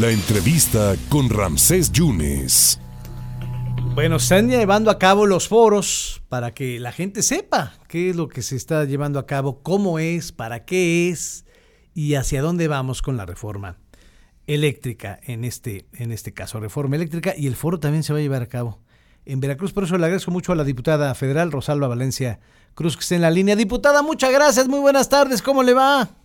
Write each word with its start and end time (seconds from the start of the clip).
La 0.00 0.10
entrevista 0.10 0.96
con 1.08 1.30
Ramsés 1.30 1.92
Yunes. 1.92 2.80
Bueno, 3.94 4.16
están 4.16 4.48
llevando 4.48 4.90
a 4.90 4.98
cabo 4.98 5.24
los 5.24 5.46
foros 5.46 6.20
para 6.28 6.52
que 6.52 6.80
la 6.80 6.90
gente 6.90 7.22
sepa 7.22 7.74
qué 7.86 8.10
es 8.10 8.16
lo 8.16 8.28
que 8.28 8.42
se 8.42 8.56
está 8.56 8.84
llevando 8.86 9.20
a 9.20 9.26
cabo, 9.26 9.62
cómo 9.62 10.00
es, 10.00 10.32
para 10.32 10.64
qué 10.64 11.10
es 11.10 11.44
y 11.94 12.16
hacia 12.16 12.42
dónde 12.42 12.66
vamos 12.66 13.02
con 13.02 13.16
la 13.16 13.24
reforma 13.24 13.78
eléctrica 14.48 15.20
en 15.22 15.44
este, 15.44 15.86
en 15.92 16.10
este 16.10 16.34
caso, 16.34 16.58
reforma 16.58 16.96
eléctrica 16.96 17.32
y 17.36 17.46
el 17.46 17.54
foro 17.54 17.78
también 17.78 18.02
se 18.02 18.12
va 18.12 18.18
a 18.18 18.22
llevar 18.22 18.42
a 18.42 18.48
cabo 18.48 18.80
en 19.24 19.38
Veracruz. 19.38 19.72
Por 19.72 19.84
eso 19.84 19.96
le 19.96 20.06
agradezco 20.06 20.32
mucho 20.32 20.50
a 20.50 20.56
la 20.56 20.64
diputada 20.64 21.14
federal 21.14 21.52
Rosalba 21.52 21.86
Valencia 21.86 22.40
Cruz 22.74 22.96
que 22.96 23.02
está 23.02 23.14
en 23.14 23.22
la 23.22 23.30
línea. 23.30 23.54
Diputada, 23.54 24.02
muchas 24.02 24.32
gracias, 24.32 24.66
muy 24.66 24.80
buenas 24.80 25.08
tardes, 25.08 25.40
¿cómo 25.40 25.62
le 25.62 25.72
va? 25.72 26.23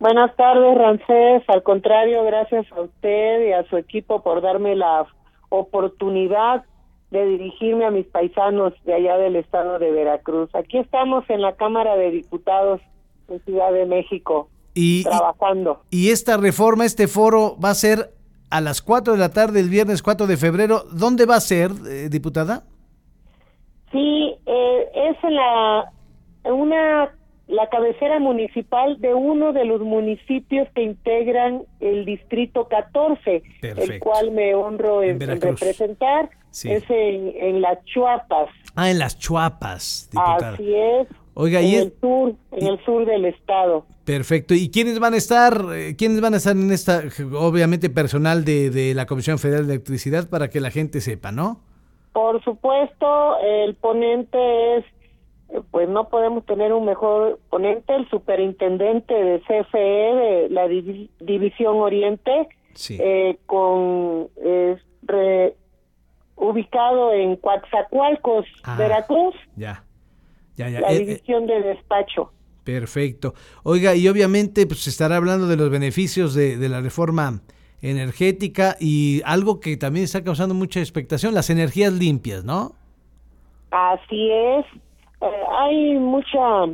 Buenas 0.00 0.34
tardes, 0.36 0.78
Rancés. 0.78 1.42
Al 1.48 1.62
contrario, 1.62 2.24
gracias 2.24 2.66
a 2.72 2.82
usted 2.82 3.48
y 3.48 3.52
a 3.52 3.64
su 3.68 3.76
equipo 3.76 4.22
por 4.22 4.40
darme 4.42 4.76
la 4.76 5.06
oportunidad 5.48 6.64
de 7.10 7.24
dirigirme 7.24 7.84
a 7.86 7.90
mis 7.90 8.06
paisanos 8.06 8.74
de 8.84 8.94
allá 8.94 9.16
del 9.16 9.36
estado 9.36 9.78
de 9.78 9.90
Veracruz. 9.90 10.54
Aquí 10.54 10.78
estamos 10.78 11.24
en 11.28 11.40
la 11.40 11.56
Cámara 11.56 11.96
de 11.96 12.10
Diputados 12.10 12.80
de 13.28 13.40
Ciudad 13.40 13.72
de 13.72 13.86
México 13.86 14.48
y, 14.74 15.04
trabajando. 15.04 15.80
Y, 15.90 16.10
esta 16.10 16.36
reforma, 16.36 16.84
este 16.84 17.08
foro 17.08 17.56
va 17.62 17.70
a 17.70 17.74
ser 17.74 18.10
a 18.50 18.60
las 18.60 18.82
4 18.82 19.14
de 19.14 19.18
la 19.18 19.30
tarde 19.30 19.60
el 19.60 19.68
viernes 19.68 20.02
4 20.02 20.26
de 20.26 20.36
febrero. 20.36 20.84
¿Dónde 20.92 21.26
va 21.26 21.36
a 21.36 21.40
ser, 21.40 21.70
eh, 21.88 22.08
diputada? 22.08 22.62
Sí, 23.90 24.36
eh, 24.46 24.88
es 24.94 25.24
en 25.24 25.34
la 25.34 25.92
una 26.44 27.10
la 27.48 27.68
cabecera 27.70 28.18
municipal 28.18 29.00
de 29.00 29.14
uno 29.14 29.52
de 29.52 29.64
los 29.64 29.80
municipios 29.80 30.68
que 30.74 30.82
integran 30.82 31.62
el 31.80 32.04
distrito 32.04 32.68
14, 32.68 33.42
el 33.62 33.98
cual 34.00 34.30
me 34.32 34.54
honro 34.54 35.02
en, 35.02 35.18
representar, 35.18 36.28
es 36.64 36.84
en, 36.88 37.60
las 37.62 37.82
Chuapas. 37.86 38.50
Ah, 38.74 38.90
en 38.90 38.98
las 38.98 39.18
Chuapas, 39.18 40.08
diputada. 40.12 40.54
Así 40.54 40.74
es. 40.74 41.08
Oiga, 41.34 41.60
en 41.60 41.74
el 41.74 41.94
sur, 42.00 42.34
en 42.52 42.66
el 42.66 42.84
sur 42.84 43.06
del 43.06 43.24
estado. 43.24 43.86
Perfecto. 44.04 44.54
¿Y 44.54 44.70
quiénes 44.70 44.98
van 44.98 45.14
a 45.14 45.16
estar, 45.16 45.66
eh, 45.72 45.94
quiénes 45.96 46.20
van 46.20 46.34
a 46.34 46.38
estar 46.38 46.56
en 46.56 46.72
esta, 46.72 47.02
obviamente 47.32 47.88
personal 47.90 48.44
de, 48.44 48.70
de 48.70 48.92
la 48.94 49.06
Comisión 49.06 49.38
Federal 49.38 49.66
de 49.66 49.74
Electricidad 49.74 50.28
para 50.28 50.50
que 50.50 50.60
la 50.60 50.70
gente 50.70 51.00
sepa, 51.00 51.30
¿no? 51.30 51.60
Por 52.12 52.42
supuesto, 52.42 53.38
el 53.38 53.76
ponente 53.76 54.76
es 54.78 54.84
pues 55.70 55.88
no 55.88 56.08
podemos 56.08 56.44
tener 56.46 56.72
un 56.72 56.84
mejor 56.84 57.38
ponente, 57.50 57.94
el 57.94 58.08
superintendente 58.10 59.14
de 59.14 59.40
CFE 59.40 59.78
de 59.78 60.48
la 60.50 60.68
División 60.68 61.76
Oriente, 61.76 62.48
eh, 62.90 63.38
con 63.46 64.28
ubicado 66.36 67.12
en 67.12 67.36
Coatzacoalcos, 67.36 68.46
ah, 68.62 68.76
Veracruz. 68.76 69.34
Ya, 69.56 69.84
ya, 70.56 70.68
ya. 70.68 70.80
La 70.80 70.92
eh, 70.92 70.98
División 71.00 71.46
de 71.46 71.60
Despacho. 71.62 72.32
Perfecto. 72.64 73.34
Oiga, 73.62 73.94
y 73.94 74.08
obviamente 74.08 74.66
pues 74.66 74.80
se 74.80 74.90
estará 74.90 75.16
hablando 75.16 75.46
de 75.46 75.56
los 75.56 75.70
beneficios 75.70 76.34
de, 76.34 76.56
de 76.58 76.68
la 76.68 76.80
reforma 76.80 77.40
energética 77.80 78.76
y 78.78 79.22
algo 79.24 79.60
que 79.60 79.76
también 79.76 80.04
está 80.04 80.22
causando 80.22 80.54
mucha 80.54 80.80
expectación, 80.80 81.34
las 81.34 81.50
energías 81.50 81.92
limpias, 81.92 82.44
¿no? 82.44 82.72
Así 83.70 84.30
es, 84.30 84.66
eh, 85.20 85.26
hay 85.50 85.94
mucha 85.98 86.66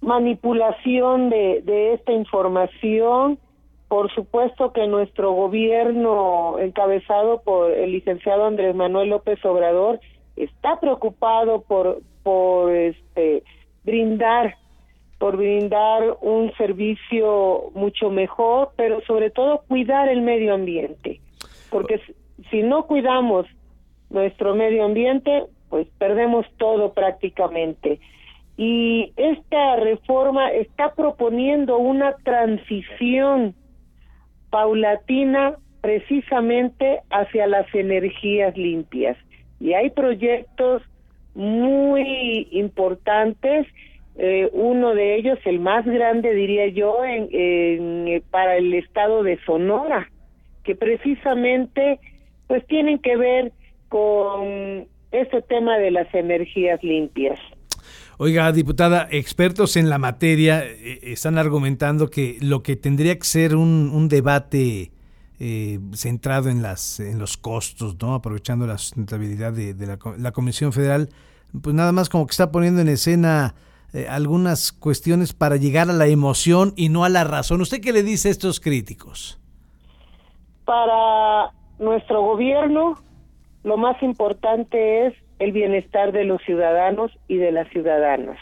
manipulación 0.00 1.30
de, 1.30 1.62
de 1.62 1.94
esta 1.94 2.12
información. 2.12 3.38
Por 3.88 4.12
supuesto 4.12 4.72
que 4.72 4.86
nuestro 4.88 5.32
gobierno, 5.32 6.58
encabezado 6.58 7.42
por 7.42 7.70
el 7.70 7.92
licenciado 7.92 8.44
Andrés 8.44 8.74
Manuel 8.74 9.10
López 9.10 9.44
Obrador, 9.44 10.00
está 10.34 10.80
preocupado 10.80 11.62
por, 11.62 12.00
por 12.22 12.72
este, 12.72 13.44
brindar 13.84 14.56
por 15.18 15.36
brindar 15.36 16.18
un 16.20 16.52
servicio 16.58 17.70
mucho 17.74 18.10
mejor, 18.10 18.72
pero 18.76 19.00
sobre 19.06 19.30
todo 19.30 19.62
cuidar 19.66 20.08
el 20.08 20.20
medio 20.20 20.52
ambiente, 20.54 21.20
porque 21.70 22.00
si 22.50 22.62
no 22.62 22.86
cuidamos 22.86 23.46
nuestro 24.10 24.54
medio 24.54 24.84
ambiente, 24.84 25.44
pues 25.76 25.88
perdemos 25.98 26.46
todo 26.56 26.94
prácticamente. 26.94 28.00
Y 28.56 29.12
esta 29.16 29.76
reforma 29.76 30.50
está 30.50 30.94
proponiendo 30.94 31.76
una 31.76 32.16
transición 32.24 33.54
paulatina 34.48 35.56
precisamente 35.82 37.00
hacia 37.10 37.46
las 37.46 37.66
energías 37.74 38.56
limpias. 38.56 39.18
Y 39.60 39.74
hay 39.74 39.90
proyectos 39.90 40.80
muy 41.34 42.48
importantes, 42.52 43.66
eh, 44.16 44.48
uno 44.54 44.94
de 44.94 45.16
ellos, 45.16 45.38
el 45.44 45.60
más 45.60 45.84
grande, 45.84 46.32
diría 46.32 46.68
yo, 46.68 47.04
en, 47.04 47.28
en, 47.30 48.22
para 48.30 48.56
el 48.56 48.72
estado 48.72 49.22
de 49.22 49.38
Sonora, 49.44 50.08
que 50.64 50.74
precisamente 50.74 52.00
pues 52.46 52.66
tienen 52.66 52.98
que 52.98 53.18
ver 53.18 53.52
con 53.90 54.86
ese 55.12 55.42
tema 55.42 55.78
de 55.78 55.90
las 55.90 56.12
energías 56.14 56.82
limpias. 56.82 57.38
Oiga, 58.18 58.50
diputada, 58.50 59.08
expertos 59.10 59.76
en 59.76 59.90
la 59.90 59.98
materia 59.98 60.64
eh, 60.64 61.00
están 61.02 61.36
argumentando 61.36 62.08
que 62.08 62.38
lo 62.40 62.62
que 62.62 62.74
tendría 62.74 63.18
que 63.18 63.24
ser 63.24 63.54
un, 63.54 64.08
debate 64.08 64.90
eh, 65.38 65.78
centrado 65.92 66.48
en, 66.48 66.62
las, 66.62 66.98
en 66.98 67.18
los 67.18 67.36
costos, 67.36 67.96
¿no? 68.00 68.14
aprovechando 68.14 68.66
la 68.66 68.78
sustentabilidad 68.78 69.52
de, 69.52 69.74
la, 70.18 70.32
Comisión 70.32 70.72
Federal, 70.72 71.10
pues 71.60 71.74
nada 71.74 71.92
más 71.92 72.08
como 72.08 72.26
que 72.26 72.30
está 72.30 72.50
poniendo 72.50 72.80
en 72.80 72.88
escena 72.88 73.54
eh, 73.92 74.06
algunas 74.08 74.72
cuestiones 74.72 75.34
para 75.34 75.56
llegar 75.56 75.90
a 75.90 75.92
la 75.92 76.06
emoción 76.06 76.72
y 76.74 76.88
no 76.88 77.04
a 77.04 77.10
la 77.10 77.24
razón. 77.24 77.60
¿Usted 77.60 77.82
qué 77.82 77.92
le 77.92 78.02
dice 78.02 78.28
a 78.28 78.30
estos 78.30 78.60
críticos? 78.60 79.38
Para 80.64 81.52
nuestro 81.78 82.22
gobierno, 82.22 82.94
lo 83.66 83.76
más 83.76 84.00
importante 84.00 85.08
es 85.08 85.14
el 85.40 85.50
bienestar 85.50 86.12
de 86.12 86.22
los 86.22 86.40
ciudadanos 86.42 87.10
y 87.26 87.36
de 87.36 87.50
las 87.50 87.68
ciudadanas. 87.70 88.38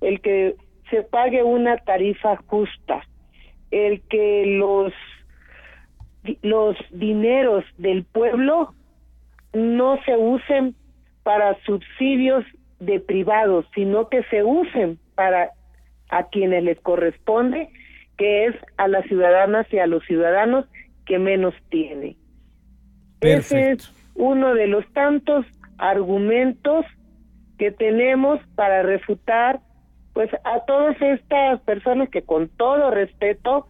El 0.00 0.20
que 0.20 0.54
se 0.90 1.02
pague 1.02 1.42
una 1.42 1.76
tarifa 1.78 2.36
justa, 2.46 3.02
el 3.72 4.00
que 4.02 4.44
los 4.46 4.92
los 6.42 6.76
dineros 6.92 7.64
del 7.78 8.04
pueblo 8.04 8.74
no 9.54 9.98
se 10.04 10.16
usen 10.16 10.76
para 11.24 11.60
subsidios 11.64 12.44
de 12.78 13.00
privados, 13.00 13.66
sino 13.74 14.08
que 14.08 14.22
se 14.30 14.44
usen 14.44 15.00
para 15.16 15.50
a 16.10 16.28
quienes 16.28 16.62
les 16.62 16.78
corresponde, 16.78 17.70
que 18.16 18.46
es 18.46 18.54
a 18.76 18.86
las 18.86 19.04
ciudadanas 19.06 19.66
y 19.72 19.80
a 19.80 19.88
los 19.88 20.04
ciudadanos 20.04 20.64
que 21.06 21.18
menos 21.18 21.54
tienen. 21.70 22.16
Es 23.20 23.50
uno 24.18 24.54
de 24.54 24.66
los 24.66 24.84
tantos 24.92 25.46
argumentos 25.78 26.84
que 27.56 27.70
tenemos 27.70 28.40
para 28.54 28.82
refutar 28.82 29.60
pues 30.12 30.28
a 30.44 30.64
todas 30.66 31.00
estas 31.00 31.60
personas 31.60 32.08
que 32.10 32.22
con 32.22 32.48
todo 32.48 32.90
respeto 32.90 33.68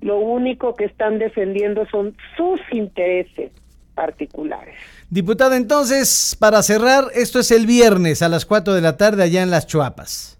lo 0.00 0.18
único 0.18 0.74
que 0.74 0.86
están 0.86 1.18
defendiendo 1.18 1.86
son 1.90 2.16
sus 2.36 2.58
intereses 2.72 3.52
particulares. 3.94 4.74
Diputada, 5.10 5.58
entonces, 5.58 6.34
para 6.40 6.62
cerrar, 6.62 7.04
esto 7.14 7.38
es 7.38 7.50
el 7.50 7.66
viernes 7.66 8.22
a 8.22 8.30
las 8.30 8.46
4 8.46 8.72
de 8.72 8.80
la 8.80 8.96
tarde 8.96 9.22
allá 9.24 9.42
en 9.42 9.50
Las 9.50 9.66
Chuapas. 9.66 10.39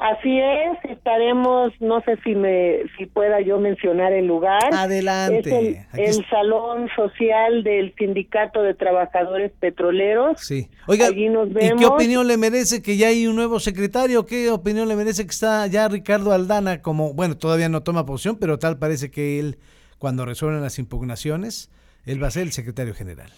Así 0.00 0.40
es, 0.40 0.78
estaremos, 0.90 1.72
no 1.78 2.00
sé 2.00 2.16
si 2.24 2.34
me, 2.34 2.78
si 2.96 3.04
pueda 3.04 3.42
yo 3.42 3.60
mencionar 3.60 4.14
el 4.14 4.26
lugar. 4.26 4.72
Adelante. 4.72 5.86
Es 5.92 6.16
el, 6.16 6.26
Salón 6.30 6.88
Social 6.96 7.62
del 7.62 7.94
Sindicato 7.98 8.62
de 8.62 8.72
Trabajadores 8.72 9.52
Petroleros. 9.60 10.40
Sí. 10.40 10.70
Oiga, 10.86 11.10
nos 11.10 11.52
vemos. 11.52 11.82
¿y 11.82 11.84
qué 11.84 11.86
opinión 11.86 12.26
le 12.26 12.38
merece 12.38 12.80
que 12.80 12.96
ya 12.96 13.08
hay 13.08 13.26
un 13.26 13.36
nuevo 13.36 13.60
secretario? 13.60 14.24
¿Qué 14.24 14.50
opinión 14.50 14.88
le 14.88 14.96
merece 14.96 15.24
que 15.24 15.32
está 15.32 15.66
ya 15.66 15.86
Ricardo 15.86 16.32
Aldana 16.32 16.80
como, 16.80 17.12
bueno, 17.12 17.36
todavía 17.36 17.68
no 17.68 17.82
toma 17.82 18.06
posición, 18.06 18.38
pero 18.40 18.58
tal 18.58 18.78
parece 18.78 19.10
que 19.10 19.38
él, 19.38 19.58
cuando 19.98 20.24
resuelven 20.24 20.62
las 20.62 20.78
impugnaciones, 20.78 21.70
él 22.06 22.22
va 22.22 22.28
a 22.28 22.30
ser 22.30 22.44
el 22.44 22.52
secretario 22.52 22.94
general? 22.94 23.30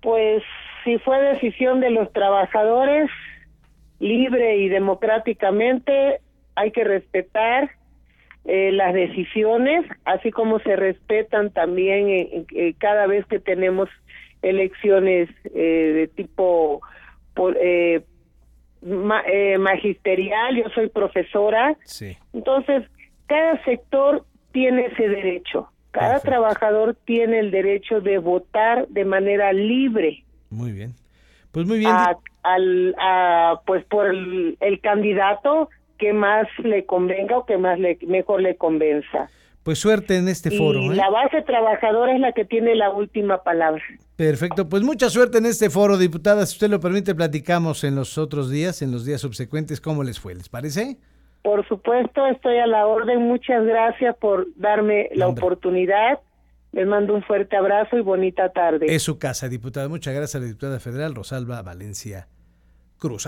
Pues 0.00 0.42
si 0.84 0.96
fue 1.00 1.20
decisión 1.20 1.80
de 1.80 1.90
los 1.90 2.10
trabajadores, 2.14 3.10
libre 3.98 4.58
y 4.58 4.68
democráticamente 4.68 6.20
hay 6.54 6.70
que 6.70 6.84
respetar 6.84 7.70
eh, 8.44 8.72
las 8.72 8.94
decisiones, 8.94 9.84
así 10.04 10.30
como 10.30 10.58
se 10.60 10.74
respetan 10.76 11.50
también 11.50 12.46
cada 12.78 13.06
vez 13.06 13.26
que 13.26 13.38
tenemos 13.38 13.88
elecciones 14.42 15.28
eh, 15.54 15.92
de 15.94 16.08
tipo 16.08 16.80
eh, 17.60 18.02
magisterial, 19.58 20.56
yo 20.56 20.70
soy 20.74 20.88
profesora, 20.88 21.76
entonces 22.32 22.84
cada 23.26 23.62
sector 23.64 24.24
tiene 24.52 24.86
ese 24.86 25.08
derecho, 25.08 25.68
Cada 25.90 26.20
trabajador 26.20 26.96
tiene 27.04 27.40
el 27.40 27.50
derecho 27.50 28.00
de 28.00 28.18
votar 28.18 28.88
de 28.88 29.04
manera 29.04 29.52
libre. 29.52 30.24
Muy 30.48 30.72
bien. 30.72 30.94
Pues 31.50 31.66
muy 31.66 31.78
bien. 31.78 31.92
Al, 32.48 33.60
pues 33.66 33.84
por 33.84 34.06
el, 34.06 34.80
candidato 34.82 35.68
que 35.98 36.12
más 36.12 36.46
le 36.62 36.86
convenga 36.86 37.38
o 37.38 37.46
que 37.46 37.58
más 37.58 37.78
le, 37.78 37.98
mejor 38.06 38.40
le 38.40 38.56
convenza. 38.56 39.28
Pues 39.62 39.80
suerte 39.80 40.16
en 40.16 40.28
este 40.28 40.50
foro. 40.50 40.80
Y 40.80 40.88
¿eh? 40.88 40.94
la 40.94 41.10
base 41.10 41.42
trabajadora 41.42 42.14
es 42.14 42.20
la 42.20 42.32
que 42.32 42.44
tiene 42.44 42.74
la 42.74 42.90
última 42.90 43.42
palabra. 43.42 43.82
Perfecto, 44.16 44.68
pues 44.68 44.82
mucha 44.82 45.10
suerte 45.10 45.38
en 45.38 45.46
este 45.46 45.68
foro, 45.68 45.98
diputada. 45.98 46.46
Si 46.46 46.54
usted 46.54 46.70
lo 46.70 46.80
permite, 46.80 47.14
platicamos 47.14 47.84
en 47.84 47.94
los 47.94 48.16
otros 48.16 48.50
días, 48.50 48.80
en 48.80 48.92
los 48.92 49.04
días 49.04 49.20
subsecuentes, 49.20 49.80
cómo 49.80 50.04
les 50.04 50.20
fue. 50.20 50.34
¿Les 50.34 50.48
parece? 50.48 50.96
Por 51.42 51.66
supuesto, 51.68 52.26
estoy 52.28 52.56
a 52.58 52.66
la 52.66 52.86
orden. 52.86 53.22
Muchas 53.22 53.64
gracias 53.64 54.16
por 54.16 54.46
darme 54.56 55.10
la 55.14 55.28
oportunidad. 55.28 56.20
Les 56.72 56.86
mando 56.86 57.14
un 57.14 57.22
fuerte 57.22 57.56
abrazo 57.56 57.98
y 57.98 58.00
bonita 58.00 58.50
tarde. 58.50 58.86
Es 58.88 59.02
su 59.02 59.18
casa, 59.18 59.48
diputada. 59.48 59.88
Muchas 59.88 60.14
gracias 60.14 60.36
a 60.36 60.38
la 60.38 60.46
diputada 60.46 60.80
federal 60.80 61.14
Rosalba 61.14 61.60
Valencia 61.62 62.28
Cruz. 62.98 63.26